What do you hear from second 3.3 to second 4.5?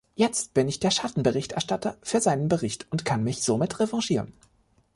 somit revanchieren.